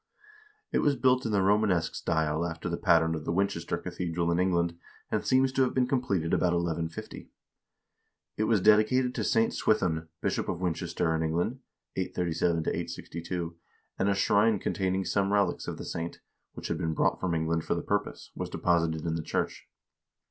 It 0.71 0.79
was 0.79 0.95
built 0.95 1.27
in 1.27 1.31
the 1.31 1.43
Romanesque 1.43 1.93
style 1.93 2.43
after 2.43 2.67
the 2.67 2.75
pattern 2.75 3.13
of 3.13 3.23
the 3.23 3.31
Winchester 3.31 3.77
cathedral 3.77 4.31
in 4.31 4.39
England, 4.39 4.75
and 5.11 5.23
seems 5.23 5.51
to 5.51 5.61
have 5.61 5.75
been 5.75 5.85
completed 5.85 6.33
about 6.33 6.53
1150.1 6.53 7.27
It 8.35 8.45
was 8.45 8.61
dedicated 8.61 9.13
to 9.13 9.23
St. 9.23 9.53
Swithun, 9.53 10.07
bishop 10.19 10.49
of 10.49 10.59
Winchester 10.59 11.15
in 11.15 11.21
England 11.21 11.59
(837 11.95 12.61
862), 12.69 13.55
and 13.99 14.09
a 14.09 14.15
shrine 14.15 14.57
containing 14.57 15.05
some 15.05 15.31
relics 15.31 15.67
of 15.67 15.77
the 15.77 15.85
saint, 15.85 16.19
which 16.53 16.69
had 16.69 16.79
been 16.79 16.95
brought 16.95 17.19
from 17.19 17.35
England 17.35 17.63
for 17.65 17.75
the 17.75 17.83
purpose, 17.83 18.31
was 18.33 18.49
deposited 18.49 19.05
in 19.05 19.13
the 19.13 19.21
church. 19.21 19.67